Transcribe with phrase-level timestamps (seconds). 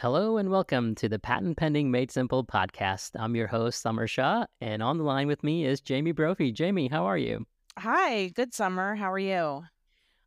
[0.00, 3.10] Hello and welcome to the Patent Pending Made Simple podcast.
[3.16, 6.52] I'm your host, Samar Shah, and on the line with me is Jamie Brophy.
[6.52, 7.46] Jamie, how are you?
[7.76, 8.94] Hi, good Samar.
[8.94, 9.64] How are you?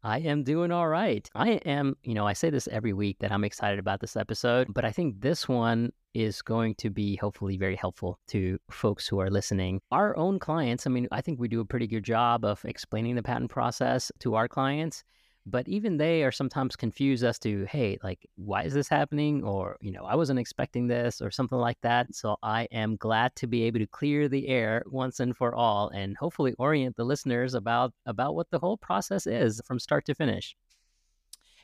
[0.04, 1.28] I am doing all right.
[1.34, 4.68] I am, you know, I say this every week that I'm excited about this episode,
[4.72, 9.18] but I think this one is going to be hopefully very helpful to folks who
[9.18, 9.82] are listening.
[9.92, 13.16] Our own clients, I mean, I think we do a pretty good job of explaining
[13.16, 15.04] the patent process to our clients
[15.46, 19.44] but even they are sometimes confused as to hey like why is this happening?
[19.44, 23.36] or you know i wasn't expecting this or something like that so i am glad
[23.36, 27.04] to be able to clear the air once and for all and hopefully orient the
[27.04, 30.56] listeners about about what the whole process is from start to finish.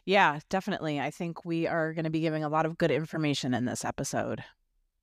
[0.06, 3.54] Yeah definitely i think we are going to be giving a lot of good information
[3.54, 4.44] in this episode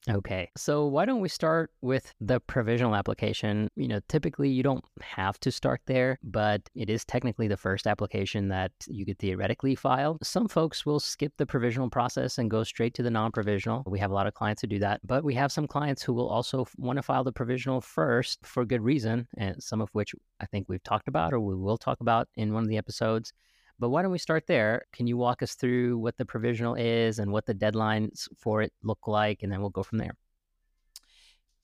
[0.09, 0.51] Okay.
[0.57, 3.69] So why don't we start with the provisional application?
[3.75, 7.87] You know, typically you don't have to start there, but it is technically the first
[7.89, 10.19] application that you could theoretically file.
[10.23, 13.83] Some folks will skip the provisional process and go straight to the non provisional.
[13.87, 16.13] We have a lot of clients who do that, but we have some clients who
[16.13, 20.15] will also want to file the provisional first for good reason, and some of which
[20.41, 23.33] I think we've talked about or we will talk about in one of the episodes.
[23.79, 24.87] But why don't we start there?
[24.93, 28.73] Can you walk us through what the provisional is and what the deadlines for it
[28.83, 29.43] look like?
[29.43, 30.17] And then we'll go from there.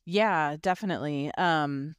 [0.05, 1.31] Yeah, definitely.
[1.39, 1.95] Um,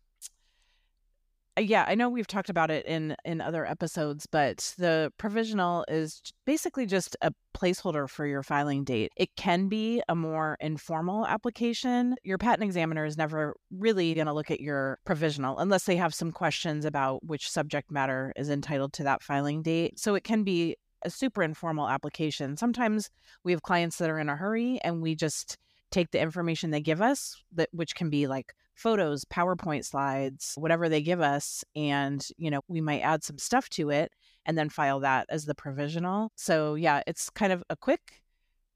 [1.56, 5.86] Uh, yeah, I know we've talked about it in in other episodes, but the provisional
[5.88, 9.12] is basically just a placeholder for your filing date.
[9.16, 12.16] It can be a more informal application.
[12.24, 16.16] Your patent examiner is never really going to look at your provisional unless they have
[16.16, 20.00] some questions about which subject matter is entitled to that filing date.
[20.00, 22.58] So it can be a super informal application.
[22.58, 23.12] Sometimes
[23.44, 25.58] we have clients that are in a hurry and we just
[25.92, 30.90] take the information they give us that which can be like photos, PowerPoint slides, whatever
[30.90, 31.64] they give us.
[31.76, 34.12] And, you know, we might add some stuff to it
[34.46, 36.32] and then file that as the provisional.
[36.36, 38.22] So, yeah, it's kind of a quick,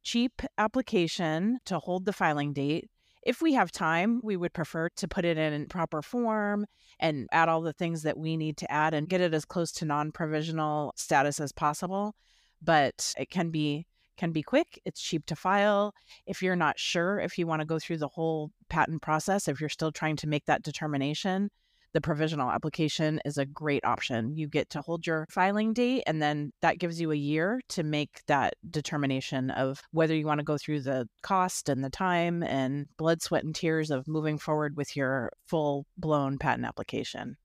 [0.03, 2.90] cheap application to hold the filing date.
[3.23, 6.66] If we have time, we would prefer to put it in proper form
[7.00, 9.72] and add all the things that we need to add and get it as close
[9.74, 12.16] to non provisional status as possible.
[12.62, 13.86] But it can be
[14.17, 15.94] can be quick, it's cheap to file.
[16.25, 19.61] If you're not sure if you want to go through the whole patent process, if
[19.61, 21.50] you're still trying to make that determination,
[21.94, 24.35] the provisional application is a great option.
[24.35, 27.83] You get to hold your filing date, and then that gives you a year to
[27.83, 32.44] make that determination of whether you want to go through the cost and the time
[32.44, 37.38] and blood, sweat, and tears of moving forward with your full blown patent application.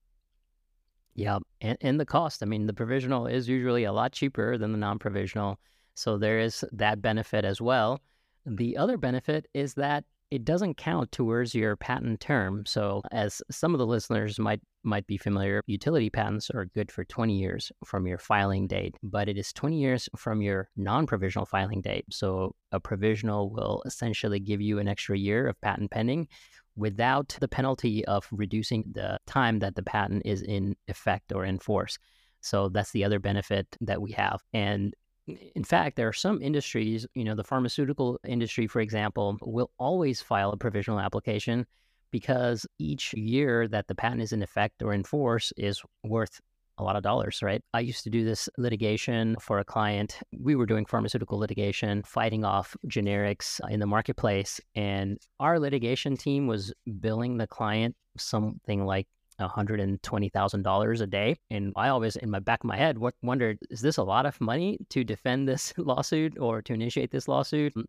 [1.14, 2.42] Yeah, and, and the cost.
[2.42, 5.58] I mean, the provisional is usually a lot cheaper than the non provisional.
[5.94, 8.00] So there is that benefit as well.
[8.46, 12.64] The other benefit is that it doesn't count towards your patent term.
[12.64, 17.04] So as some of the listeners might might be familiar, utility patents are good for
[17.04, 21.82] 20 years from your filing date, but it is 20 years from your non-provisional filing
[21.82, 22.06] date.
[22.10, 26.28] So a provisional will essentially give you an extra year of patent pending
[26.76, 31.58] without the penalty of reducing the time that the patent is in effect or in
[31.58, 31.98] force.
[32.40, 34.40] So that's the other benefit that we have.
[34.52, 34.94] And
[35.26, 40.20] in fact, there are some industries, you know, the pharmaceutical industry, for example, will always
[40.20, 41.66] file a provisional application
[42.10, 46.40] because each year that the patent is in effect or in force is worth
[46.78, 47.62] a lot of dollars, right?
[47.74, 50.18] I used to do this litigation for a client.
[50.38, 54.60] We were doing pharmaceutical litigation, fighting off generics in the marketplace.
[54.74, 59.06] And our litigation team was billing the client something like
[59.48, 61.36] $120,000 a day.
[61.50, 64.40] And I always, in my back of my head, wondered, is this a lot of
[64.40, 67.74] money to defend this lawsuit or to initiate this lawsuit?
[67.74, 67.84] Mm,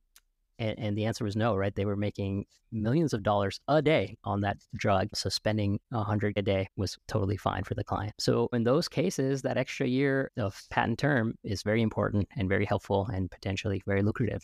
[0.60, 1.74] and, and, the answer was no, right?
[1.74, 5.10] They were making millions of dollars a day on that drug.
[5.16, 8.14] So spending a hundred a day was totally fine for the client.
[8.20, 12.66] So in those cases, that extra year of patent term is very important and very
[12.66, 14.44] helpful and potentially very lucrative.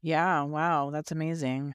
[0.00, 0.42] Yeah.
[0.42, 0.90] Wow.
[0.90, 1.74] That's amazing.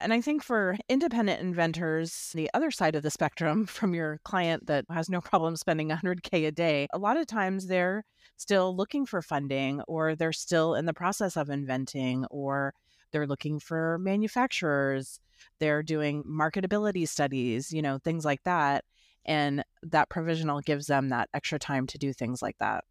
[0.00, 4.66] And I think for independent inventors, the other side of the spectrum from your client
[4.66, 8.04] that has no problem spending 100K a day, a lot of times they're
[8.36, 12.74] still looking for funding or they're still in the process of inventing or
[13.12, 15.20] they're looking for manufacturers.
[15.60, 18.84] They're doing marketability studies, you know, things like that.
[19.24, 22.84] And that provisional gives them that extra time to do things like that.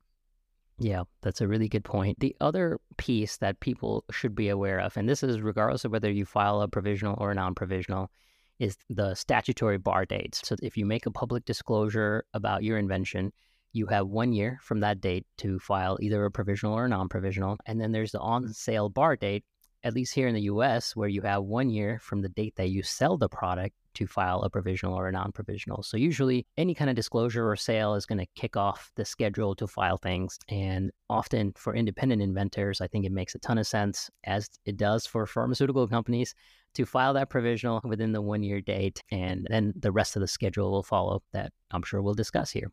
[0.83, 2.19] Yeah, that's a really good point.
[2.19, 6.12] The other piece that people should be aware of, and this is regardless of whether
[6.12, 8.12] you file a provisional or a non provisional,
[8.59, 10.41] is the statutory bar dates.
[10.44, 13.31] So if you make a public disclosure about your invention,
[13.71, 17.07] you have one year from that date to file either a provisional or a non
[17.07, 17.57] provisional.
[17.65, 18.45] And then there's the mm-hmm.
[18.45, 19.45] on sale bar date,
[19.85, 22.71] at least here in the US, where you have one year from the date that
[22.71, 25.84] you sell the product to file a provisional or a non provisional.
[25.84, 29.56] So, usually, any kind of disclosure or sale is going to kick off the schedule
[29.56, 30.38] to file things.
[30.50, 34.78] And often for independent inventors, I think it makes a ton of sense, as it
[34.78, 36.34] does for pharmaceutical companies,
[36.75, 39.01] to file that provisional within the one year date.
[39.12, 42.72] And then the rest of the schedule will follow that I'm sure we'll discuss here.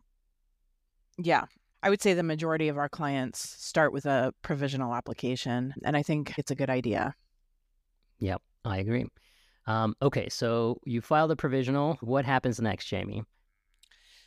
[1.18, 1.44] Yeah.
[1.82, 6.02] I would say the majority of our clients start with a provisional application, and I
[6.02, 7.14] think it's a good idea.
[8.18, 9.06] Yep, I agree.
[9.70, 11.96] Um, okay, so you file the provisional.
[12.00, 13.22] What happens next, Jamie?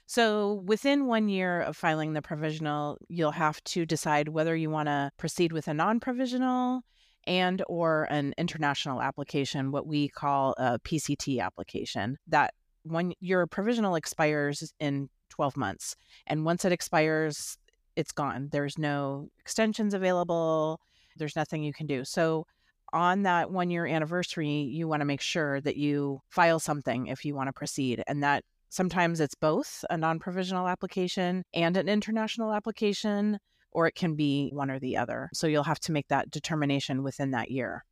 [0.06, 4.88] So, within one year of filing the provisional, you'll have to decide whether you want
[4.88, 6.82] to proceed with a non-provisional
[7.26, 12.18] and or an international application, what we call a PCT application.
[12.28, 12.54] That
[12.84, 15.96] when your provisional expires in 12 months,
[16.28, 17.58] and once it expires,
[17.98, 18.50] it's gone.
[18.52, 20.80] There's no extensions available.
[21.18, 22.06] There's nothing you can do.
[22.06, 22.46] So,
[22.94, 27.26] on that one year anniversary, you want to make sure that you file something if
[27.26, 28.04] you want to proceed.
[28.08, 33.40] And that sometimes it's both a non provisional application and an international application,
[33.72, 35.30] or it can be one or the other.
[35.34, 37.84] So you'll have to make that determination within that year.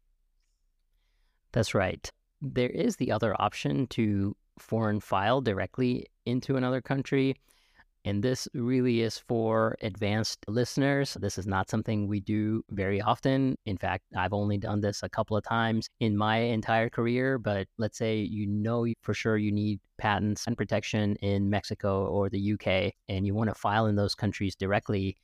[1.52, 2.10] That's right.
[2.42, 7.36] There is the other option to foreign file directly into another country.
[8.04, 11.16] And this really is for advanced listeners.
[11.20, 13.56] This is not something we do very often.
[13.66, 17.38] In fact, I've only done this a couple of times in my entire career.
[17.38, 22.30] But let's say you know for sure you need patents and protection in Mexico or
[22.30, 25.16] the UK, and you want to file in those countries directly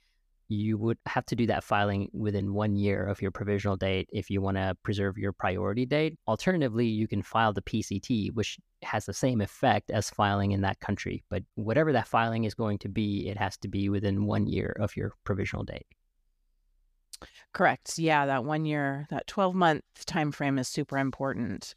[0.49, 4.29] you would have to do that filing within one year of your provisional date if
[4.29, 6.17] you want to preserve your priority date.
[6.27, 10.79] Alternatively, you can file the PCT, which has the same effect as filing in that
[10.79, 11.23] country.
[11.29, 14.75] But whatever that filing is going to be, it has to be within one year
[14.79, 15.87] of your provisional date.
[17.53, 17.97] Correct.
[17.97, 21.75] Yeah, that one year, that 12 month time frame is super important.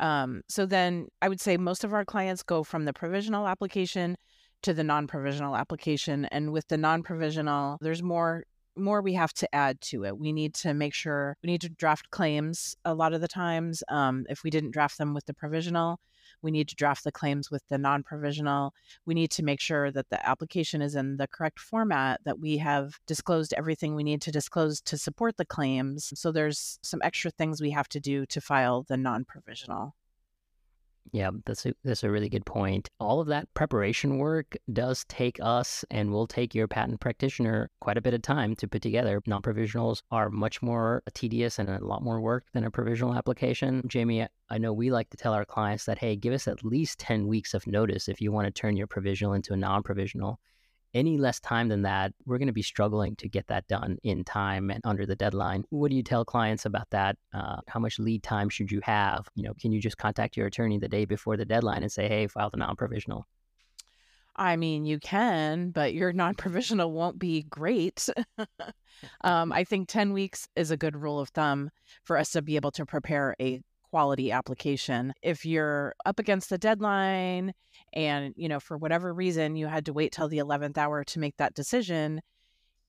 [0.00, 4.16] Um, so then I would say most of our clients go from the provisional application
[4.62, 8.44] to the non-provisional application and with the non-provisional there's more
[8.74, 10.18] more we have to add to it.
[10.18, 13.82] We need to make sure we need to draft claims a lot of the times
[13.90, 16.00] um, if we didn't draft them with the provisional
[16.42, 18.74] we need to draft the claims with the non-provisional.
[19.06, 22.58] We need to make sure that the application is in the correct format that we
[22.58, 26.12] have disclosed everything we need to disclose to support the claims.
[26.18, 29.94] So there's some extra things we have to do to file the non-provisional
[31.10, 32.88] yeah, that's a, that's a really good point.
[33.00, 37.98] All of that preparation work does take us and will take your patent practitioner quite
[37.98, 39.20] a bit of time to put together.
[39.26, 43.82] Non provisionals are much more tedious and a lot more work than a provisional application.
[43.86, 46.98] Jamie, I know we like to tell our clients that, hey, give us at least
[47.00, 50.38] 10 weeks of notice if you want to turn your provisional into a non provisional
[50.94, 54.24] any less time than that, we're going to be struggling to get that done in
[54.24, 55.64] time and under the deadline.
[55.70, 57.16] What do you tell clients about that?
[57.32, 59.28] Uh, how much lead time should you have?
[59.34, 62.08] You know, can you just contact your attorney the day before the deadline and say,
[62.08, 63.26] "Hey, file the non-provisional"?
[64.34, 68.08] I mean, you can, but your non-provisional won't be great.
[69.20, 71.70] um, I think 10 weeks is a good rule of thumb
[72.04, 73.60] for us to be able to prepare a
[73.92, 75.12] quality application.
[75.22, 77.52] If you're up against the deadline
[77.92, 81.18] and, you know, for whatever reason you had to wait till the 11th hour to
[81.18, 82.22] make that decision,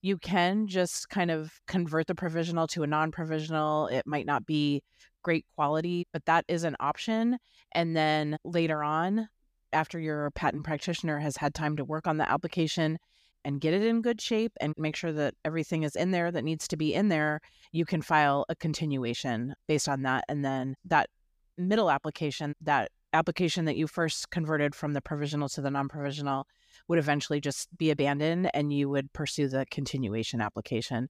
[0.02, 3.88] you can just kind of convert the provisional to a non-provisional.
[3.88, 4.82] It might not be
[5.24, 7.38] great quality, but that is an option.
[7.74, 9.28] And then later on,
[9.74, 12.98] after your patent practitioner has had time to work on the application,
[13.46, 16.44] and get it in good shape and make sure that everything is in there that
[16.44, 17.40] needs to be in there,
[17.72, 20.24] you can file a continuation based on that.
[20.30, 21.10] And then that
[21.58, 26.48] middle application, that application that you first converted from the provisional to the non provisional,
[26.88, 31.10] would eventually just be abandoned and you would pursue the continuation application.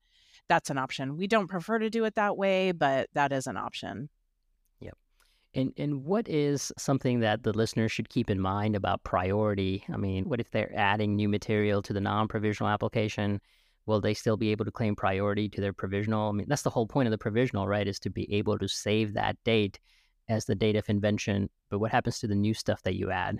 [0.49, 1.17] That's an option.
[1.17, 4.09] We don't prefer to do it that way, but that is an option.
[5.55, 9.83] And and what is something that the listener should keep in mind about priority?
[9.93, 13.39] I mean, what if they're adding new material to the non-provisional application?
[13.85, 16.29] Will they still be able to claim priority to their provisional?
[16.29, 17.87] I mean, that's the whole point of the provisional, right?
[17.87, 19.79] Is to be able to save that date
[20.29, 21.49] as the date of invention.
[21.69, 23.39] But what happens to the new stuff that you add?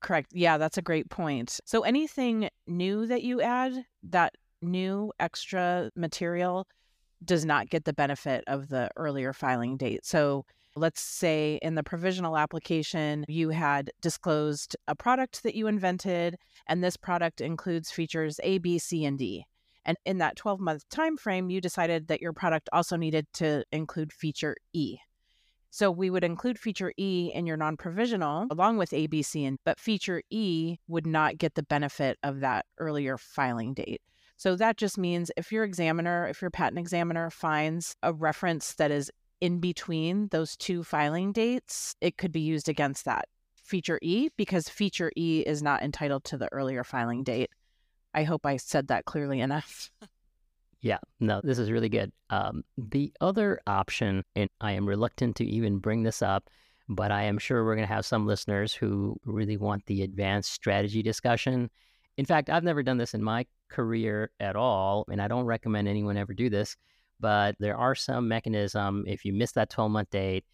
[0.00, 0.32] Correct.
[0.32, 1.58] Yeah, that's a great point.
[1.64, 6.66] So anything new that you add, that new extra material
[7.24, 10.04] does not get the benefit of the earlier filing date.
[10.04, 10.44] So
[10.78, 16.84] Let's say in the provisional application, you had disclosed a product that you invented, and
[16.84, 19.46] this product includes features A, B, C, and D.
[19.86, 23.64] And in that 12 month time frame, you decided that your product also needed to
[23.72, 24.98] include feature E.
[25.70, 29.58] So we would include feature E in your non-provisional along with A, B, C, and
[29.64, 34.02] but feature E would not get the benefit of that earlier filing date.
[34.36, 38.90] So that just means if your examiner, if your patent examiner finds a reference that
[38.90, 44.28] is in between those two filing dates, it could be used against that feature E
[44.36, 47.50] because feature E is not entitled to the earlier filing date.
[48.14, 49.90] I hope I said that clearly enough.
[50.82, 52.12] Yeah, no, this is really good.
[52.30, 56.48] Um, the other option, and I am reluctant to even bring this up,
[56.88, 60.52] but I am sure we're going to have some listeners who really want the advanced
[60.52, 61.70] strategy discussion.
[62.18, 65.88] In fact, I've never done this in my career at all, and I don't recommend
[65.88, 66.76] anyone ever do this.
[67.20, 70.44] But there are some mechanism if you miss that 12 month date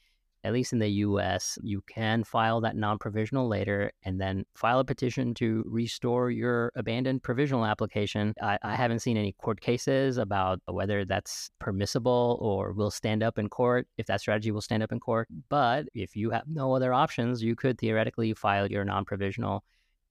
[0.44, 4.80] at least in the US, you can file that non provisional later and then file
[4.80, 8.34] a petition to restore your abandoned provisional application.
[8.42, 13.38] I, I, haven't seen any court cases about whether that's permissible or will stand up
[13.38, 15.28] in court, if that strategy will stand up in court.
[15.48, 19.62] But if you have no other options, you could theoretically file your non provisional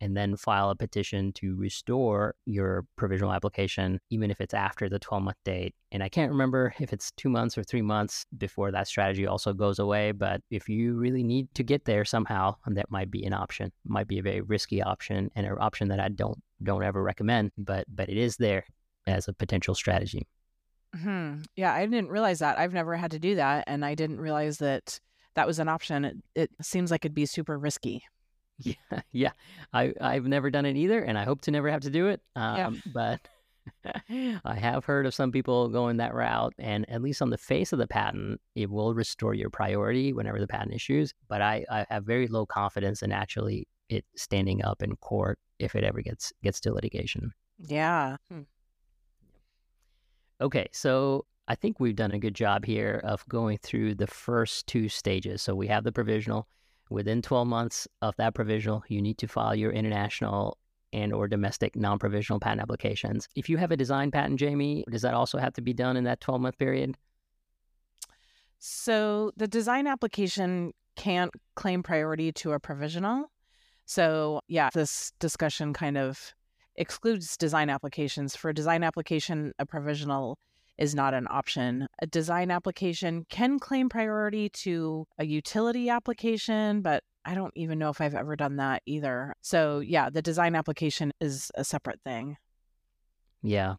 [0.01, 4.99] and then file a petition to restore your provisional application, even if it's after the
[4.99, 5.75] 12 month date.
[5.91, 9.53] And I can't remember if it's two months or three months before that strategy also
[9.53, 10.11] goes away.
[10.11, 13.67] But if you really need to get there somehow, that might be an option.
[13.67, 17.01] It might be a very risky option and an option that I don't don't ever
[17.01, 18.65] recommend, but but it is there
[19.07, 20.27] as a potential strategy.
[20.95, 21.41] Hmm.
[21.55, 22.59] Yeah, I didn't realize that.
[22.59, 24.99] I've never had to do that, and I didn't realize that
[25.35, 26.05] that was an option.
[26.05, 28.03] It, it seems like it'd be super risky.
[28.61, 28.73] Yeah,
[29.11, 29.31] yeah.
[29.73, 32.21] I I've never done it either, and I hope to never have to do it.
[32.35, 32.91] Um, yeah.
[32.93, 33.27] But
[34.45, 37.73] I have heard of some people going that route, and at least on the face
[37.73, 41.13] of the patent, it will restore your priority whenever the patent issues.
[41.27, 45.75] But I, I have very low confidence in actually it standing up in court if
[45.75, 47.31] it ever gets gets to litigation.
[47.67, 48.17] Yeah.
[48.31, 48.41] Hmm.
[50.39, 54.65] Okay, so I think we've done a good job here of going through the first
[54.65, 55.41] two stages.
[55.41, 56.47] So we have the provisional
[56.91, 60.57] Within 12 months of that provisional, you need to file your international
[60.91, 63.29] and or domestic non-provisional patent applications.
[63.33, 66.03] If you have a design patent, Jamie, does that also have to be done in
[66.03, 66.97] that 12-month period?
[68.59, 73.31] So the design application can't claim priority to a provisional.
[73.85, 76.35] So yeah, this discussion kind of
[76.75, 78.35] excludes design applications.
[78.35, 80.37] For a design application, a provisional
[80.81, 81.87] is not an option.
[82.01, 87.91] A design application can claim priority to a utility application, but I don't even know
[87.91, 89.35] if I've ever done that either.
[89.41, 92.35] So, yeah, the design application is a separate thing.
[93.43, 93.75] Yeah.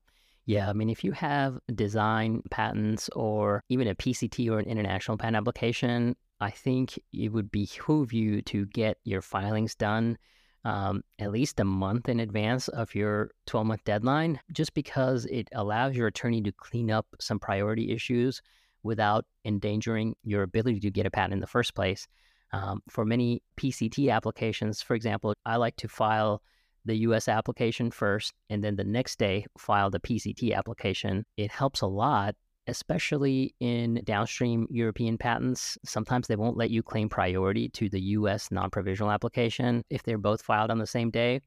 [0.46, 5.16] Yeah, I mean, if you have design patents or even a PCT or an international
[5.16, 10.18] patent application, I think it would behoove you to get your filings done
[10.64, 15.48] um, at least a month in advance of your 12 month deadline, just because it
[15.52, 18.42] allows your attorney to clean up some priority issues
[18.82, 22.06] without endangering your ability to get a patent in the first place.
[22.52, 26.42] Um, for many PCT applications, for example, I like to file
[26.84, 31.24] the US application first and then the next day file the PCT application.
[31.36, 32.34] It helps a lot
[32.66, 38.50] especially in downstream European patents, sometimes they won't let you claim priority to the US
[38.50, 41.40] non provisional application if they're both filed on the same day.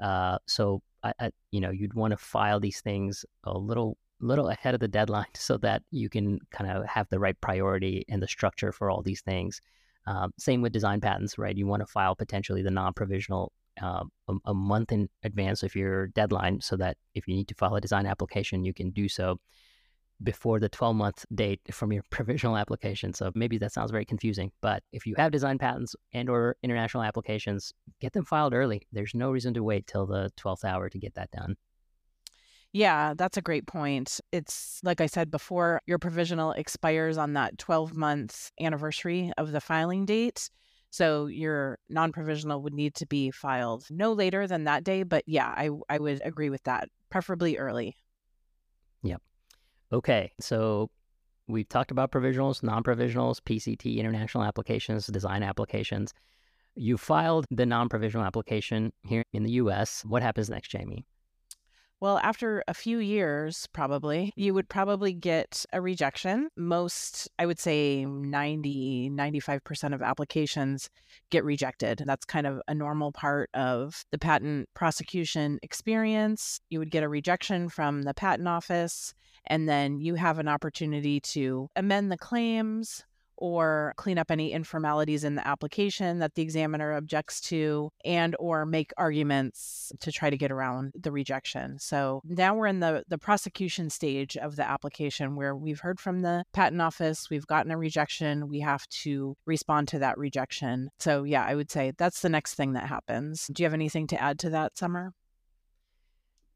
[0.00, 4.48] Uh, so, I, I, you know, you'd want to file these things a little little
[4.48, 8.22] ahead of the deadline so that you can kind of have the right priority and
[8.22, 9.60] the structure for all these things.
[10.06, 11.56] Um, same with design patents, right?
[11.56, 15.74] You want to file potentially the non provisional uh, a, a, month in advance of
[15.74, 19.08] your deadline so that if you need to file a design application, you can do
[19.08, 19.38] so
[20.22, 23.12] before the 12 month date from your provisional application.
[23.12, 27.02] So maybe that sounds very confusing, but if you have design patents and or international
[27.02, 28.86] applications, get them filed early.
[28.92, 31.56] There's no reason to wait till the 12th hour to get that done.
[32.72, 34.20] Yeah, that's a great point.
[34.30, 39.60] It's like I said before, your provisional expires on that 12 month anniversary of the
[39.60, 40.48] filing date.
[40.90, 45.02] So your non provisional would need to be filed no later than that day.
[45.02, 47.96] But yeah, I, I would agree with that, preferably early.
[49.92, 50.88] Okay, so
[51.48, 56.14] we've talked about provisionals, non provisionals, PCT, international applications, design applications.
[56.76, 60.04] You filed the non provisional application here in the US.
[60.06, 61.04] What happens next, Jamie?
[62.00, 66.48] Well, after a few years, probably, you would probably get a rejection.
[66.56, 70.88] Most, I would say 90, 95% of applications
[71.30, 72.02] get rejected.
[72.06, 76.58] That's kind of a normal part of the patent prosecution experience.
[76.70, 79.12] You would get a rejection from the patent office,
[79.46, 83.04] and then you have an opportunity to amend the claims
[83.40, 88.66] or clean up any informalities in the application that the examiner objects to and or
[88.66, 91.78] make arguments to try to get around the rejection.
[91.78, 96.20] So now we're in the the prosecution stage of the application where we've heard from
[96.20, 100.90] the patent office, we've gotten a rejection, we have to respond to that rejection.
[100.98, 103.48] So yeah, I would say that's the next thing that happens.
[103.50, 105.14] Do you have anything to add to that, Samar?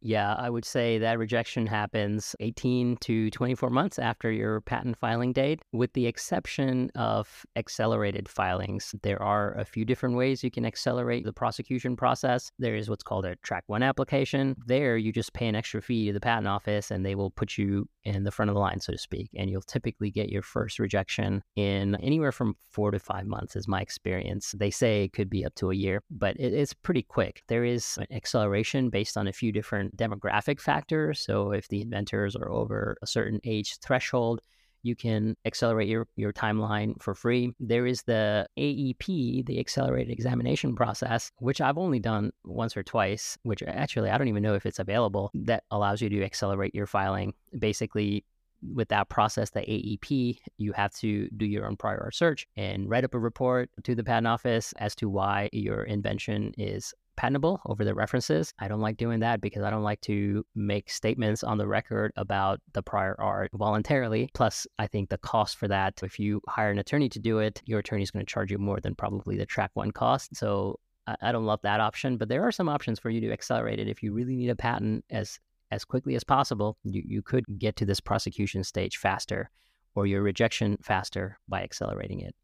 [0.07, 5.33] Yeah, I would say that rejection happens 18 to 24 months after your patent filing
[5.33, 8.95] date, with the exception of accelerated filings.
[9.03, 12.53] There are a few different ways you can accelerate the prosecution process.
[12.59, 14.57] There is what's called a track one application.
[14.67, 17.57] There, you just pay an extra fee to the patent office and they will put
[17.57, 19.31] you in the front of the line, so to speak.
[19.35, 23.67] And you'll typically get your first rejection in anywhere from four to five months, is
[23.67, 24.55] my experience.
[24.55, 27.43] They say it could be up to a year, but it's pretty quick.
[27.49, 31.21] There is an acceleration based on a few different demographic factors.
[31.21, 34.41] So if the inventors are over a certain age threshold,
[34.85, 37.53] you can accelerate your, your timeline for free.
[37.59, 43.39] There is the AEP, the accelerated examination process, which I've only done once or twice,
[43.45, 46.87] which actually I don't even know if it's available, that allows you to accelerate your
[46.87, 47.33] filing.
[47.59, 48.25] Basically,
[48.73, 53.05] with that process, the AEP, you have to do your own prior search and write
[53.05, 57.85] up a report to the patent office as to why your invention is patentable over
[57.85, 58.53] the references.
[58.59, 62.13] I don't like doing that because I don't like to make statements on the record
[62.17, 64.31] about the prior art voluntarily.
[64.35, 67.63] Plus, I think the cost for that, if you hire an attorney to do it,
[67.67, 70.37] your attorney is going to charge you more than probably the track one cost.
[70.37, 70.79] So
[71.21, 73.89] I don't love that option, but there are some options for you to accelerate it
[73.89, 75.39] if you really need a patent as
[75.71, 76.77] as quickly as possible.
[76.85, 79.51] You you could get to this prosecution stage faster
[79.95, 82.35] or your rejection faster by accelerating it.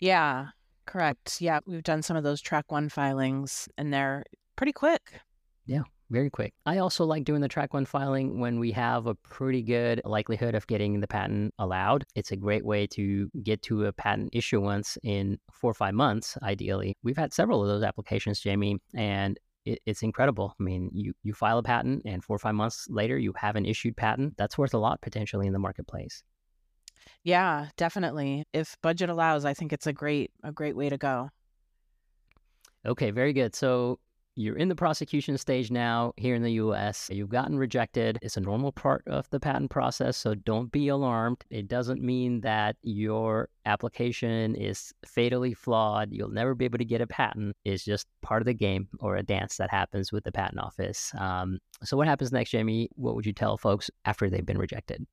[0.00, 0.48] Yeah,
[0.86, 1.40] Correct.
[1.40, 4.24] Yeah, we've done some of those track one filings and they're
[4.56, 5.20] pretty quick.
[5.64, 6.52] Yeah, very quick.
[6.66, 10.54] I also like doing the track one filing when we have a pretty good likelihood
[10.54, 12.04] of getting the patent allowed.
[12.14, 16.36] It's a great way to get to a patent issuance in four or five months,
[16.42, 16.96] ideally.
[17.02, 20.54] We've had several of those applications, Jamie, and it, it's incredible.
[20.58, 23.56] I mean, you, you file a patent and four or five months later, you have
[23.56, 24.36] an issued patent.
[24.36, 26.22] That's worth a lot potentially in the marketplace.
[27.24, 28.44] Yeah, definitely.
[28.52, 31.30] If budget allows, I think it's a great a great way to go.
[32.84, 33.54] Okay, very good.
[33.54, 33.98] So
[34.34, 37.10] you're in the prosecution stage now here in the US.
[37.12, 38.18] You've gotten rejected.
[38.22, 41.44] It's a normal part of the patent process, so don't be alarmed.
[41.50, 46.12] It doesn't mean that your application is fatally flawed.
[46.12, 47.56] You'll never be able to get a patent.
[47.64, 51.12] It's just part of the game or a dance that happens with the patent office.
[51.18, 52.88] Um, so, what happens next, Jamie?
[52.94, 55.06] What would you tell folks after they've been rejected?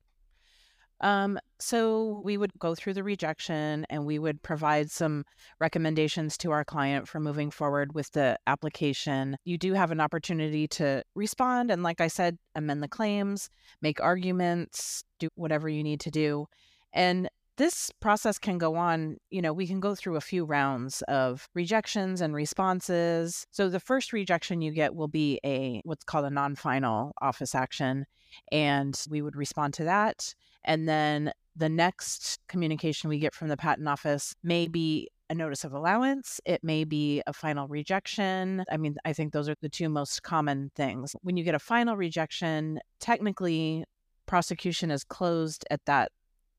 [1.01, 5.23] Um, so we would go through the rejection and we would provide some
[5.59, 9.37] recommendations to our client for moving forward with the application.
[9.45, 13.49] You do have an opportunity to respond and, like I said, amend the claims,
[13.81, 16.47] make arguments, do whatever you need to do.
[16.93, 21.01] And this process can go on, you know, we can go through a few rounds
[21.09, 23.45] of rejections and responses.
[23.51, 28.05] So the first rejection you get will be a what's called a non-final office action
[28.51, 33.57] and we would respond to that and then the next communication we get from the
[33.57, 36.41] patent office may be a notice of allowance.
[36.45, 38.63] It may be a final rejection.
[38.71, 41.15] I mean, I think those are the two most common things.
[41.21, 43.83] When you get a final rejection, technically,
[44.25, 46.11] prosecution is closed at that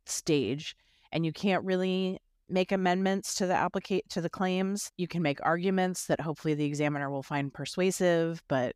[0.07, 0.77] stage,
[1.13, 4.91] and you can't really make amendments to the applicate to the claims.
[4.97, 8.75] You can make arguments that hopefully the examiner will find persuasive, but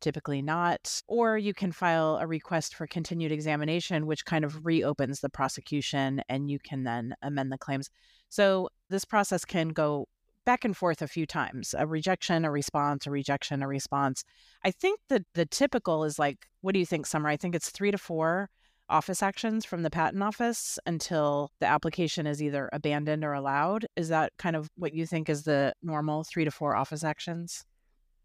[0.00, 1.02] typically not.
[1.08, 6.22] Or you can file a request for continued examination, which kind of reopens the prosecution
[6.28, 7.90] and you can then amend the claims.
[8.28, 10.06] So this process can go
[10.44, 14.24] back and forth a few times a rejection, a response, a rejection, a response.
[14.64, 17.30] I think that the typical is like, what do you think, Samar?
[17.30, 18.48] I think it's three to four
[18.88, 23.84] office actions from the patent office until the application is either abandoned or allowed.
[23.96, 27.66] Is that kind of what you think is the normal three to four office actions?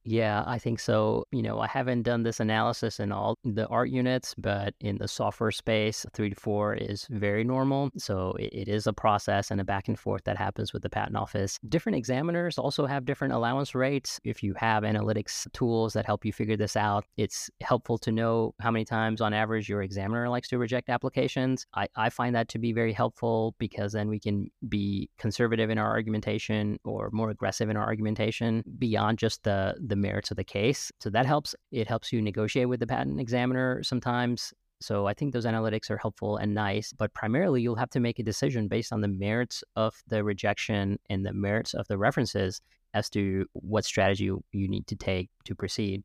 [0.05, 1.25] Yeah, I think so.
[1.31, 5.07] You know, I haven't done this analysis in all the art units, but in the
[5.07, 7.89] software space, three to four is very normal.
[7.97, 10.89] So it, it is a process and a back and forth that happens with the
[10.89, 11.57] patent office.
[11.69, 14.19] Different examiners also have different allowance rates.
[14.25, 18.53] If you have analytics tools that help you figure this out, it's helpful to know
[18.59, 21.65] how many times on average your examiner likes to reject applications.
[21.75, 25.77] I, I find that to be very helpful because then we can be conservative in
[25.77, 30.37] our argumentation or more aggressive in our argumentation beyond just the, the the merits of
[30.37, 30.91] the case.
[30.99, 31.53] So that helps.
[31.71, 34.51] It helps you negotiate with the patent examiner sometimes.
[34.81, 38.17] So I think those analytics are helpful and nice, but primarily you'll have to make
[38.17, 42.59] a decision based on the merits of the rejection and the merits of the references
[42.95, 46.03] as to what strategy you, need to take to proceed.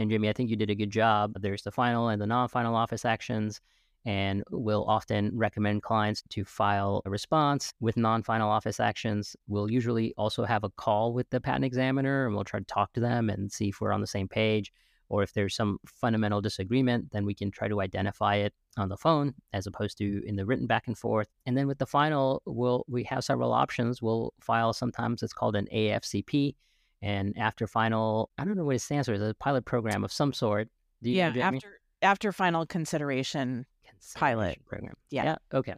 [0.00, 1.36] And Jamie, I think you did a good job.
[1.40, 3.60] There's the final and the non-final office actions
[4.04, 9.36] and we'll often recommend clients to file a response with non final office actions.
[9.48, 12.92] We'll usually also have a call with the patent examiner and we'll try to talk
[12.94, 14.72] to them and see if we're on the same page.
[15.10, 18.96] Or if there's some fundamental disagreement, then we can try to identify it on the
[18.96, 21.28] phone as opposed to in the written back and forth.
[21.46, 24.02] And then with the final, we'll we have several options.
[24.02, 26.54] We'll file sometimes it's called an AFCP,
[27.00, 30.12] And after final, I don't know what it stands for, it's a pilot program of
[30.12, 30.68] some sort.
[31.02, 33.66] Do you yeah, after after final consideration
[34.14, 34.94] pilot program.
[35.10, 35.24] Yeah.
[35.24, 35.36] yeah.
[35.52, 35.74] Okay.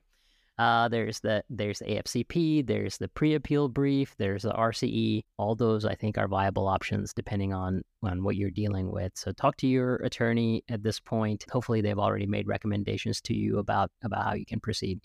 [0.61, 5.23] Uh, there's the there's the AFCP, there's the pre-appeal brief, there's the RCE.
[5.39, 9.13] All those I think are viable options depending on on what you're dealing with.
[9.15, 11.47] So talk to your attorney at this point.
[11.51, 15.01] Hopefully they've already made recommendations to you about about how you can proceed.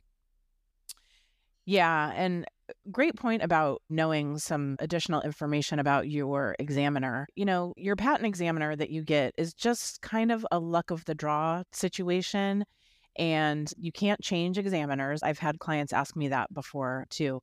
[1.65, 2.45] Yeah, and
[2.91, 7.27] great point about knowing some additional information about your examiner.
[7.35, 11.05] You know, your patent examiner that you get is just kind of a luck of
[11.05, 12.65] the draw situation
[13.17, 15.23] and you can't change examiners.
[15.23, 17.41] I've had clients ask me that before too.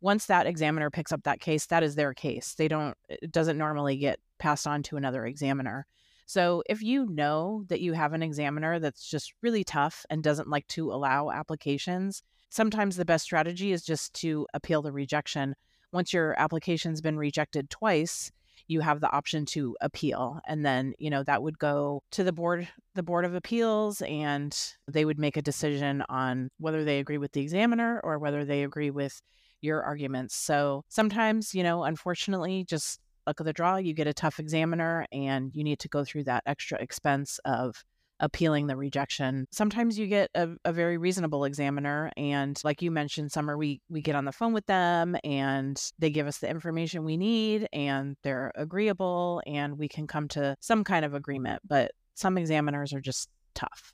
[0.00, 2.54] Once that examiner picks up that case, that is their case.
[2.54, 5.86] They don't, it doesn't normally get passed on to another examiner.
[6.26, 10.48] So if you know that you have an examiner that's just really tough and doesn't
[10.48, 15.54] like to allow applications, sometimes the best strategy is just to appeal the rejection.
[15.92, 18.30] Once your application's been rejected twice,
[18.66, 22.32] you have the option to appeal and then you know that would go to the
[22.32, 27.18] board the board of appeals and they would make a decision on whether they agree
[27.18, 29.20] with the examiner or whether they agree with
[29.60, 30.36] your arguments.
[30.36, 35.06] So sometimes you know unfortunately just luck of the draw you get a tough examiner
[35.12, 37.82] and you need to go through that extra expense of
[38.24, 39.46] appealing the rejection.
[39.50, 44.00] Sometimes you get a, a, very reasonable examiner, and like you mentioned, Samar, we we
[44.00, 48.16] get on the phone with them and they give us the information we need, and
[48.22, 51.60] they're agreeable, and we can come to some kind of agreement.
[51.68, 53.92] But some examiners are just tough.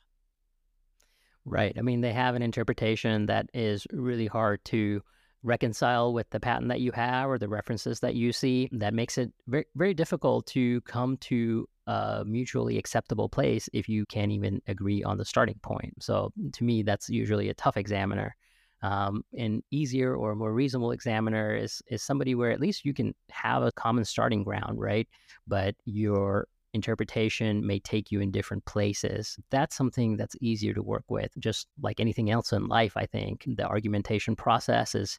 [1.45, 1.75] Right.
[1.77, 5.03] I mean, they have an interpretation that is really hard to
[5.43, 9.17] reconcile with the patent that you have or the references that you see that makes
[9.17, 14.61] it very very difficult to come to a mutually acceptable place if you can't even
[14.69, 15.93] agree on the starting point.
[16.01, 18.37] So to me, that's usually a tough examiner.
[18.83, 23.15] Um, an easier or more reasonable examiner is is somebody where at least you can
[23.31, 25.09] have a common starting ground, right?
[25.47, 29.39] But your interpretation may take you in different places.
[29.51, 31.33] That's something that's easier to work with.
[31.39, 35.19] Just like anything else in life, I think the argumentation process is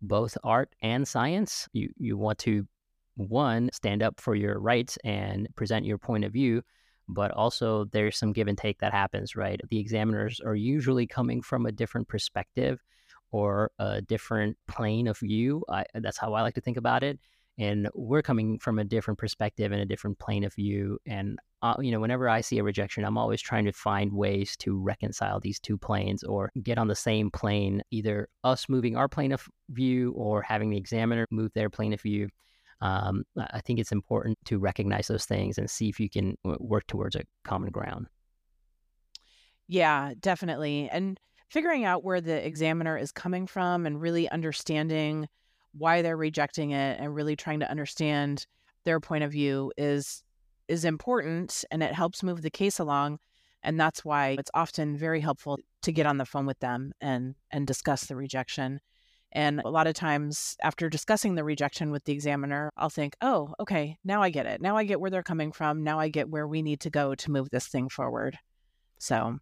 [0.00, 1.68] both art and science.
[1.72, 2.66] You you want to
[3.16, 6.62] one, stand up for your rights and present your point of view,
[7.08, 9.60] but also there's some give and take that happens, right?
[9.68, 12.82] The examiners are usually coming from a different perspective
[13.30, 15.64] or a different plane of view.
[15.68, 17.18] I, that's how I like to think about it.
[17.58, 20.98] And we're coming from a different perspective and a different plane of view.
[21.06, 24.56] And, uh, you know, whenever I see a rejection, I'm always trying to find ways
[24.58, 29.08] to reconcile these two planes or get on the same plane, either us moving our
[29.08, 32.28] plane of view or having the examiner move their plane of view
[32.82, 36.84] um, I think it's important to recognize those things and see if you can work
[36.88, 38.08] towards a common ground.
[39.68, 40.88] Yeah, definitely.
[40.90, 45.28] And figuring out where the examiner is coming from and really understanding
[45.76, 48.46] why they're rejecting it and really trying to understand
[48.84, 50.22] their point of view is
[50.68, 53.18] is important and it helps move the case along
[53.62, 57.34] and that's why it's often very helpful to get on the phone with them and
[57.50, 58.80] and discuss the rejection
[59.32, 63.54] and a lot of times, after discussing the rejection with the examiner, I'll think, oh,
[63.58, 64.60] okay, now I get it.
[64.60, 65.82] Now I get where they're coming from.
[65.82, 68.38] Now I get where we need to go to move this thing forward.
[68.98, 69.38] So,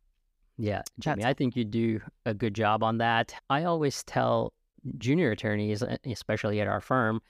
[0.57, 3.35] yeah, Jamie, I think you do a good job on that.
[3.51, 4.53] I always tell
[4.99, 7.21] junior attorneys, especially at our firm,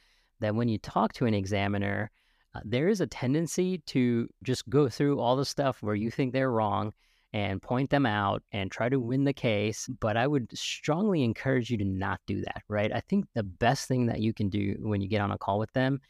[0.40, 2.10] that when you talk to an examiner,
[2.54, 6.32] uh, there is a tendency to just go through all the stuff where you think
[6.32, 6.92] they're wrong
[7.32, 9.88] and point them out and try to win the case.
[10.00, 12.92] But I would strongly encourage you to not do that, right?
[12.92, 15.58] I think the best thing that you can do when you get on a call
[15.58, 16.00] with them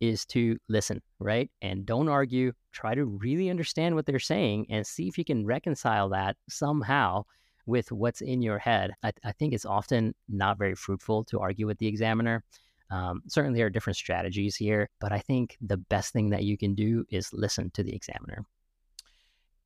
[0.00, 1.50] is to listen, right?
[1.62, 2.52] And don't argue.
[2.70, 7.24] Try to really understand what they're saying and see if you can reconcile that somehow
[7.68, 8.92] with what's in your head.
[9.02, 12.42] I, I think it's often not very fruitful to argue with the examiner.
[12.90, 16.56] Um, certainly, there are different strategies here, but I think the best thing that you
[16.56, 18.44] can do is listen to the examiner.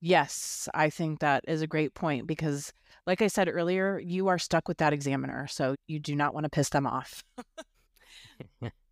[0.01, 2.73] Yes, I think that is a great point because,
[3.07, 5.47] like I said earlier, you are stuck with that examiner.
[5.47, 7.23] So you do not want to piss them off.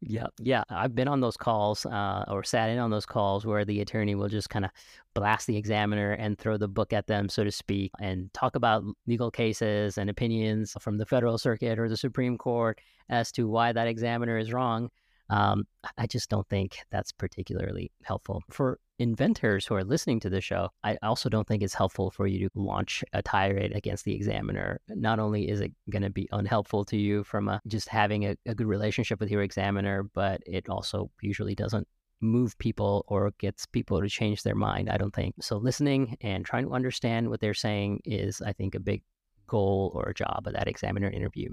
[0.00, 0.64] yeah, yeah.
[0.70, 4.14] I've been on those calls uh, or sat in on those calls where the attorney
[4.14, 4.70] will just kind of
[5.14, 8.82] blast the examiner and throw the book at them, so to speak, and talk about
[9.06, 13.72] legal cases and opinions from the federal circuit or the Supreme Court as to why
[13.72, 14.88] that examiner is wrong.
[15.28, 15.64] Um,
[15.98, 18.42] I just don't think that's particularly helpful.
[18.50, 22.26] For inventors who are listening to the show, I also don't think it's helpful for
[22.26, 24.78] you to launch a tirade against the examiner.
[24.88, 28.36] Not only is it going to be unhelpful to you from a, just having a,
[28.46, 31.88] a good relationship with your examiner, but it also usually doesn't
[32.20, 35.34] move people or gets people to change their mind, I don't think.
[35.40, 39.02] So listening and trying to understand what they're saying is, I think, a big
[39.46, 41.48] goal or job of that examiner interview.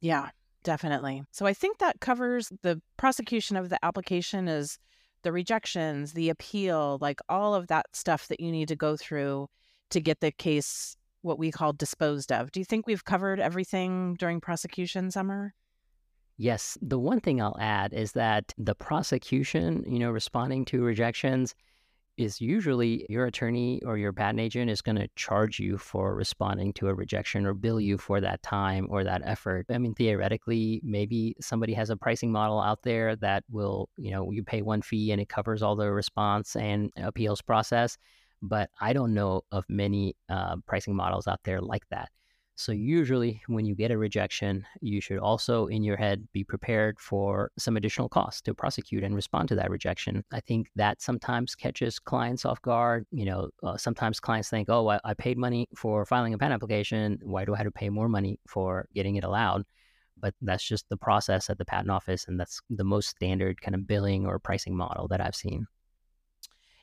[0.00, 0.30] Yeah,
[0.64, 1.22] Definitely.
[1.30, 4.78] So I think that covers the prosecution of the application is
[5.22, 9.48] the rejections, the appeal, like all of that stuff that you need to go through
[9.90, 12.52] to get the case what we call disposed of.
[12.52, 15.54] Do you think we've covered everything during prosecution, Samar?
[16.36, 16.78] Yes.
[16.80, 21.54] The one thing I'll add is that the prosecution, you know, responding to rejections
[22.18, 26.72] is usually your attorney or your patent agent is going to charge you for responding
[26.74, 29.66] to a rejection or bill you for that time or that effort.
[29.70, 34.32] I mean, theoretically, maybe somebody has a pricing model out there that will, you know,
[34.32, 37.96] you pay one fee and it covers all the response and appeals process.
[38.42, 42.10] But I don't know of many uh, pricing models out there like that.
[42.60, 46.98] So, usually, when you get a rejection, you should also in your head be prepared
[46.98, 50.24] for some additional costs to prosecute and respond to that rejection.
[50.32, 53.06] I think that sometimes catches clients off guard.
[53.12, 56.54] You know, uh, sometimes clients think, oh, I, I paid money for filing a patent
[56.54, 57.20] application.
[57.22, 59.62] Why do I have to pay more money for getting it allowed?
[60.18, 62.26] But that's just the process at the patent office.
[62.26, 65.68] And that's the most standard kind of billing or pricing model that I've seen.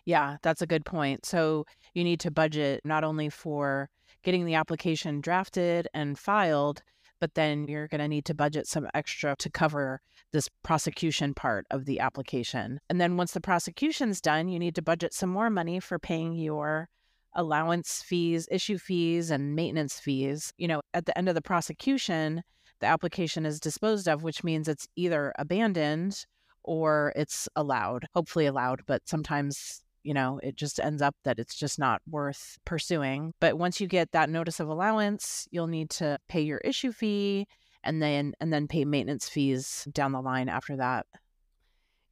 [0.06, 1.26] Yeah, that's a good point.
[1.26, 3.90] So, you need to budget not only for
[4.24, 6.82] getting the application drafted and filed,
[7.20, 11.66] but then you're going to need to budget some extra to cover this prosecution part
[11.72, 12.80] of the application.
[12.90, 16.34] And then once the prosecution's done, you need to budget some more money for paying
[16.34, 16.90] your
[17.34, 20.54] allowance fees, issue fees, and maintenance fees.
[20.58, 22.44] You know, at the end of the prosecution,
[22.80, 26.26] the application is disposed of, which means it's either abandoned
[26.64, 31.56] or it's allowed, hopefully allowed, but sometimes you know, it just ends up that it's
[31.56, 33.34] just not worth pursuing.
[33.42, 37.48] But once you get that notice of allowance, you'll need to pay your issue fee
[37.84, 41.08] and then and then pay maintenance fees down the line after that.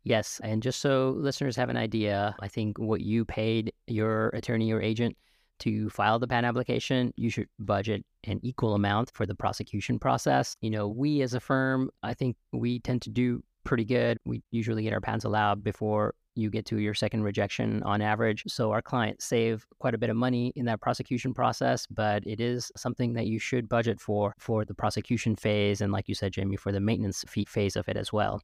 [0.04, 4.72] Yes, and just so listeners have an idea, I think what you paid your attorney
[4.72, 5.16] or agent
[5.60, 10.58] to file the patent application, you should budget an equal amount for the prosecution process.
[10.60, 14.18] You know, we as a firm, I think we tend to do pretty good.
[14.26, 18.44] We usually get our patents allowed before you get to your second rejection on average.
[18.48, 22.40] So our clients save quite a bit of money in that prosecution process, but it
[22.40, 26.34] is something that you should budget for for the prosecution phase and like you said
[26.34, 28.42] Jamie for the maintenance fee phase of it as well.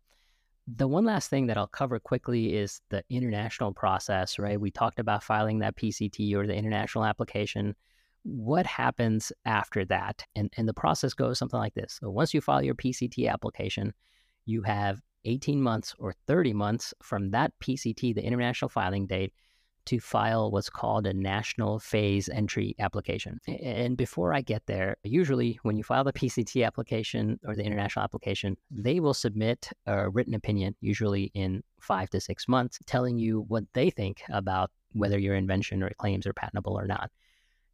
[0.67, 4.62] The one last thing that I'll cover quickly is the international process, right?
[4.62, 7.75] We talked about filing that PCT or the international application.
[8.21, 10.23] What happens after that?
[10.36, 11.97] And and the process goes something like this.
[11.99, 13.93] So once you file your PCT application,
[14.45, 19.34] you have 18 months or 30 months from that PCT, the international filing date,
[19.86, 23.39] to file what's called a national phase entry application.
[23.47, 28.03] And before I get there, usually when you file the PCT application or the international
[28.03, 33.45] application, they will submit a written opinion, usually in five to six months, telling you
[33.47, 37.10] what they think about whether your invention or claims are patentable or not.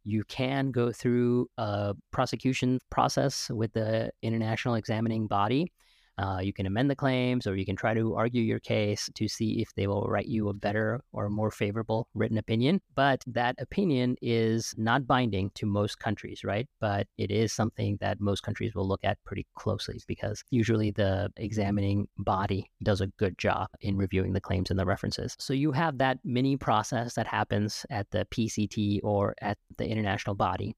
[0.04, 5.72] You can go through a prosecution process with the international examining body
[6.18, 9.28] uh, you can amend the claims or you can try to argue your case to
[9.28, 12.80] see if they will write you a better or more favorable written opinion.
[12.94, 16.66] But that opinion is not binding to most countries, right?
[16.80, 21.30] But it is something that most countries will look at pretty closely because usually the
[21.36, 25.36] examining body does a good job in reviewing the claims and the references.
[25.38, 30.34] So you have that mini process that happens at the PCT or at the international
[30.34, 30.74] body.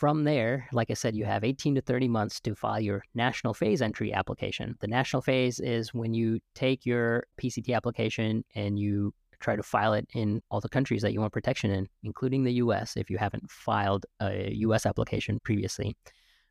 [0.00, 3.52] From there, like I said, you have 18 to 30 months to file your national
[3.52, 4.74] phase entry application.
[4.80, 9.92] The national phase is when you take your PCT application and you try to file
[9.92, 13.18] it in all the countries that you want protection in, including the US if you
[13.18, 15.94] haven't filed a US application previously.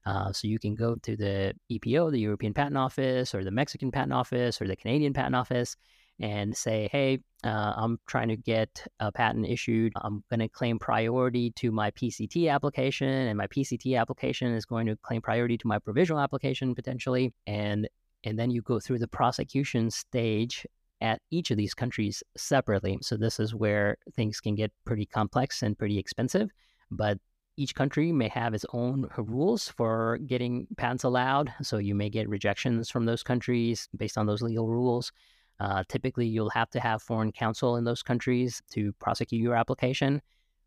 [0.05, 3.89] Uh, so you can go to the EPO, the European Patent Office, or the Mexican
[3.89, 5.75] Patent Office, or the Canadian Patent Office,
[6.19, 9.93] and say, hey, uh, I'm trying to get a patent issued.
[10.01, 14.87] I'm going to claim priority to my PCT application, and my PCT application is going
[14.87, 17.33] to claim priority to my provisional application potentially.
[17.47, 17.87] And
[18.25, 20.65] and then you go through the prosecution stage
[21.01, 22.97] at each of these countries separately.
[23.01, 26.49] So this is where things can get pretty complex and pretty expensive.
[26.91, 27.17] But
[27.55, 31.53] each country may have its own rules for getting patents allowed.
[31.61, 35.11] So you may get rejections from those countries based on those legal rules.
[35.59, 40.21] Uh, typically, you'll have to have foreign counsel in those countries to prosecute your application,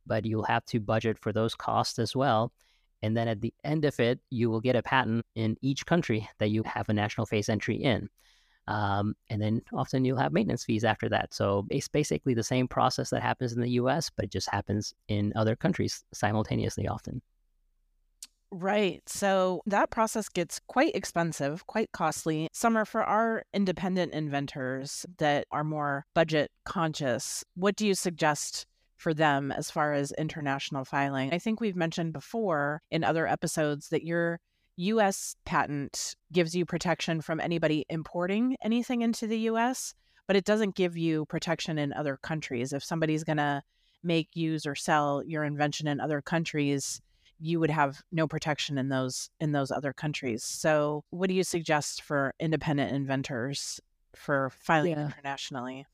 [0.06, 2.52] but you'll have to budget for those costs as well.
[3.02, 6.28] And then at the end of it, you will get a patent in each country
[6.38, 8.08] that you have a national phase entry in.
[8.68, 11.34] Um, and then often you'll have maintenance fees after that.
[11.34, 14.94] So it's basically the same process that happens in the US, but it just happens
[15.08, 17.22] in other countries simultaneously often.
[18.54, 19.02] Right.
[19.06, 22.48] So that process gets quite expensive, quite costly.
[22.52, 28.66] Samar, for our independent inventors that are more budget conscious, what do you suggest
[28.98, 31.32] for them as far as international filing?
[31.32, 34.38] I think we've mentioned before in other episodes that you're
[34.76, 39.94] US patent gives you protection from anybody importing anything into the US,
[40.26, 42.74] but it doesn't give you protection in other countries.
[42.74, 43.62] If somebody's going to
[44.02, 47.00] make, use or sell your invention in other countries,
[47.42, 50.44] you would have no protection in those in those other countries.
[50.44, 53.80] So, what do you suggest for independent inventors
[54.14, 55.06] for filing yeah.
[55.06, 55.86] internationally?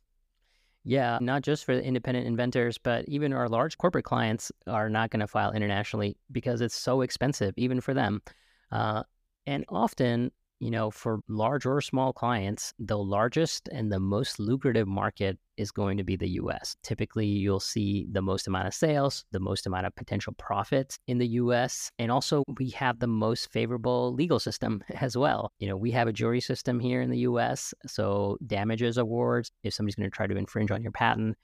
[0.85, 5.11] Yeah, not just for the independent inventors, but even our large corporate clients are not
[5.11, 8.23] going to file internationally because it's so expensive, even for them.
[8.71, 9.03] Uh,
[9.47, 14.89] and often, you know, for large or small clients, the largest and the most lucrative
[14.89, 16.77] market is going to be the US.
[16.83, 21.19] Typically, you'll see the most amount of sales, the most amount of potential profits in
[21.19, 21.91] the US.
[21.99, 25.53] And also, we have the most favorable legal system as well.
[25.59, 27.75] You know, we have a jury system here in the US.
[27.87, 31.37] So, damages awards, if somebody's going to try to infringe on your patent,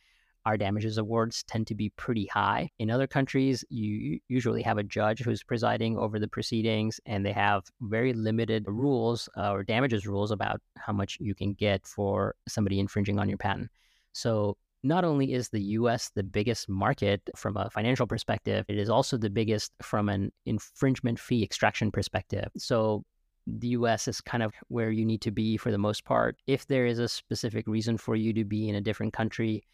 [0.46, 2.70] our damages awards tend to be pretty high.
[2.78, 7.32] In other countries, you usually have a judge who's presiding over the proceedings, and they
[7.32, 12.34] have very limited rules uh, or damages rules about how much you can get for
[12.46, 13.70] somebody infringing on your patent.
[14.12, 18.90] So, not only is the US the biggest market from a financial perspective, it is
[18.90, 22.48] also the biggest from an infringement fee extraction perspective.
[22.58, 23.02] So,
[23.46, 26.36] the US is kind of where you need to be for the most part.
[26.46, 29.64] If there is a specific reason for you to be in a different country,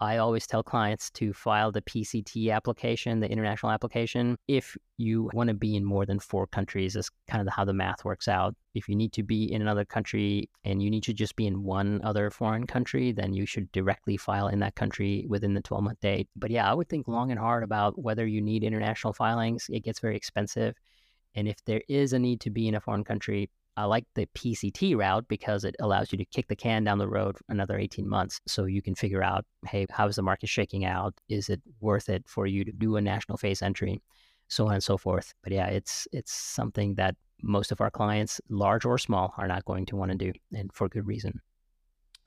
[0.00, 5.48] I always tell clients to file the PCT application, the international application, if you want
[5.48, 6.96] to be in more than four countries.
[6.96, 8.54] Is kind of how the math works out.
[8.74, 11.62] If you need to be in another country and you need to just be in
[11.62, 15.84] one other foreign country, then you should directly file in that country within the 12
[15.84, 16.28] month date.
[16.36, 19.66] But yeah, I would think long and hard about whether you need international filings.
[19.70, 20.74] It gets very expensive.
[21.34, 24.26] And if there is a need to be in a foreign country, I like the
[24.26, 28.08] PCT route because it allows you to kick the can down the road another 18
[28.08, 28.40] months.
[28.46, 31.14] So you can figure out, hey, how is the market shaking out?
[31.28, 34.00] Is it worth it for you to do a national phase entry?
[34.48, 35.34] So on and so forth.
[35.42, 39.64] But yeah, it's it's something that most of our clients, large or small, are not
[39.64, 41.40] going to want to do, and for good reason.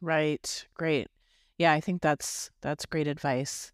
[0.02, 0.66] Right.
[0.76, 1.08] Great.
[1.58, 3.72] Yeah, I think that's that's great advice.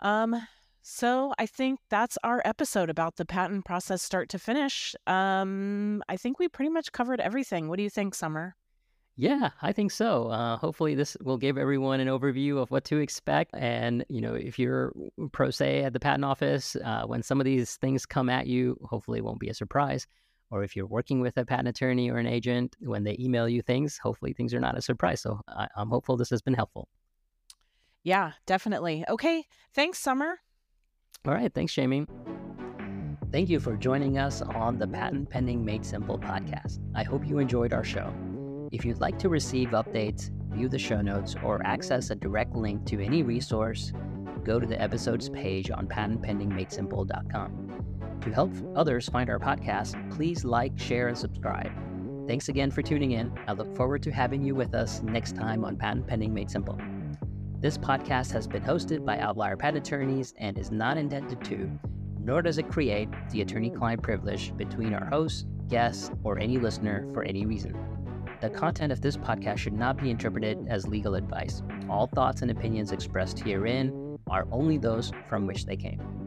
[0.00, 0.36] Um,
[0.82, 4.94] so I think that's our episode about the patent process start to finish.
[5.06, 7.68] Um, I think we pretty much covered everything.
[7.68, 8.56] What do you think, Samar?
[9.16, 10.28] Yeah, I think so.
[10.28, 13.50] Uh, hopefully, this will give everyone an overview of what to expect.
[13.54, 14.92] And, you know, if you're
[15.32, 18.78] pro se at the patent office, uh, when some of these things come at you,
[18.84, 20.06] hopefully it won't be a surprise.
[20.50, 23.62] Or if you're working with a patent attorney or an agent, when they email you
[23.62, 25.20] things, hopefully things are not a surprise.
[25.20, 26.88] So I- I'm hopeful this has been helpful.
[28.02, 29.04] Yeah, definitely.
[29.08, 29.44] Okay.
[29.74, 30.38] Thanks, Samar.
[31.26, 31.52] All right.
[31.54, 32.06] Thanks, Jamie.
[33.30, 36.80] Thank you for joining us on the Patent Pending Made Simple podcast.
[36.94, 38.12] I hope you enjoyed our show.
[38.72, 42.84] If you'd like to receive updates, view the show notes, or access a direct link
[42.86, 43.92] to any resource,
[44.44, 48.18] go to the episodes page on patentpendingmadesimple.com.
[48.20, 51.70] To help others find our podcast, please like, share, and subscribe.
[52.28, 53.32] Thanks again for tuning in.
[53.48, 56.78] I look forward to having you with us next time on Patent Pending Made Simple.
[57.62, 61.70] This podcast has been hosted by Outlier Patent Attorneys and is not intended to,
[62.18, 67.06] nor does it create, the attorney client privilege between our host, guests, or any listener
[67.14, 67.78] for any reason.
[68.40, 71.62] The content of this podcast should not be interpreted as legal advice.
[71.88, 76.21] All thoughts and opinions expressed herein are only those from which they came.